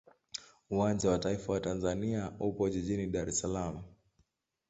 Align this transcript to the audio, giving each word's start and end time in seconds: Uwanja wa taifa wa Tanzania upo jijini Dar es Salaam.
Uwanja 0.69 1.09
wa 1.09 1.19
taifa 1.19 1.53
wa 1.53 1.59
Tanzania 1.59 2.31
upo 2.39 2.69
jijini 2.69 3.07
Dar 3.07 3.29
es 3.29 3.39
Salaam. 3.39 3.83